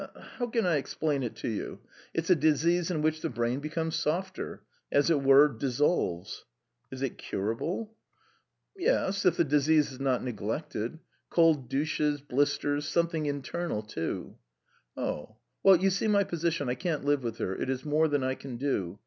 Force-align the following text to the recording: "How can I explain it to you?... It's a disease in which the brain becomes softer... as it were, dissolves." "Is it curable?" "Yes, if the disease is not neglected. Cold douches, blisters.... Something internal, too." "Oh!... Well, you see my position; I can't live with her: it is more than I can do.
"How 0.39 0.47
can 0.47 0.65
I 0.65 0.77
explain 0.77 1.21
it 1.21 1.35
to 1.37 1.47
you?... 1.47 1.77
It's 2.11 2.31
a 2.31 2.35
disease 2.35 2.89
in 2.89 3.03
which 3.03 3.21
the 3.21 3.29
brain 3.29 3.59
becomes 3.59 3.95
softer... 3.97 4.63
as 4.91 5.11
it 5.11 5.21
were, 5.21 5.47
dissolves." 5.47 6.43
"Is 6.91 7.03
it 7.03 7.19
curable?" 7.19 7.95
"Yes, 8.75 9.27
if 9.27 9.37
the 9.37 9.43
disease 9.43 9.91
is 9.91 9.99
not 9.99 10.23
neglected. 10.23 10.97
Cold 11.29 11.69
douches, 11.69 12.19
blisters.... 12.19 12.87
Something 12.87 13.27
internal, 13.27 13.83
too." 13.83 14.37
"Oh!... 14.97 15.35
Well, 15.61 15.75
you 15.75 15.91
see 15.91 16.07
my 16.07 16.23
position; 16.23 16.67
I 16.67 16.73
can't 16.73 17.05
live 17.05 17.21
with 17.23 17.37
her: 17.37 17.55
it 17.55 17.69
is 17.69 17.85
more 17.85 18.07
than 18.07 18.23
I 18.23 18.33
can 18.33 18.57
do. 18.57 18.97